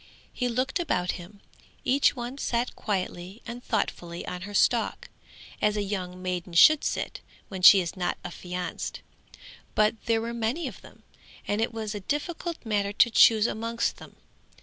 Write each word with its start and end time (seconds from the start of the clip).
He 0.33 0.49
looked 0.49 0.79
about 0.79 1.11
him. 1.21 1.41
Each 1.85 2.15
one 2.15 2.39
sat 2.39 2.75
quietly 2.75 3.43
and 3.45 3.63
thoughtfully 3.63 4.25
on 4.25 4.41
her 4.49 4.53
stalk, 4.55 5.09
as 5.61 5.77
a 5.77 5.83
young 5.83 6.19
maiden 6.23 6.53
should 6.53 6.83
sit, 6.83 7.21
when 7.49 7.61
she 7.61 7.81
is 7.81 7.95
not 7.95 8.17
affianced; 8.25 9.01
but 9.75 9.93
there 10.05 10.19
were 10.19 10.33
many 10.33 10.67
of 10.67 10.81
them, 10.81 11.03
and 11.47 11.61
it 11.61 11.71
was 11.71 11.93
a 11.93 11.99
difficult 11.99 12.57
matter 12.65 12.93
to 12.93 13.11
choose 13.11 13.45
amongst 13.45 13.97
them. 13.97 14.15